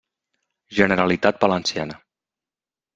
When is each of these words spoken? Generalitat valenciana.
Generalitat 0.79 1.39
valenciana. 1.47 2.03